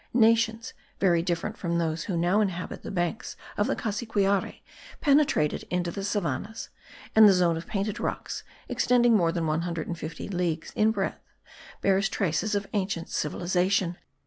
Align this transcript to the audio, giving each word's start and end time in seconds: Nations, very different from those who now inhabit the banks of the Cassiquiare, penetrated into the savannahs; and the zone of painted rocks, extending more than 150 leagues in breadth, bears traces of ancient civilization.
Nations, 0.15 0.73
very 0.99 1.21
different 1.21 1.57
from 1.59 1.77
those 1.77 2.05
who 2.05 2.17
now 2.17 2.41
inhabit 2.41 2.81
the 2.81 2.89
banks 2.89 3.37
of 3.55 3.67
the 3.67 3.75
Cassiquiare, 3.75 4.63
penetrated 4.99 5.61
into 5.69 5.91
the 5.91 6.03
savannahs; 6.03 6.69
and 7.15 7.29
the 7.29 7.33
zone 7.33 7.55
of 7.55 7.67
painted 7.67 7.99
rocks, 7.99 8.43
extending 8.67 9.15
more 9.15 9.31
than 9.31 9.45
150 9.45 10.27
leagues 10.29 10.71
in 10.75 10.89
breadth, 10.89 11.21
bears 11.81 12.09
traces 12.09 12.55
of 12.55 12.65
ancient 12.73 13.09
civilization. 13.09 13.95